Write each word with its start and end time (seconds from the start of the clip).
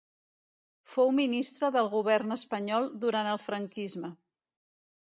Fou 0.93 1.11
ministre 1.17 1.71
del 1.77 1.91
govern 1.97 2.39
espanyol 2.39 2.91
durant 3.07 3.33
el 3.37 3.45
franquisme. 3.49 4.15